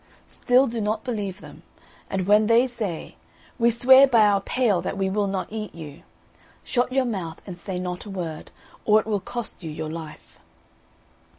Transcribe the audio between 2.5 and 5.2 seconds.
say, We swear by our pail that we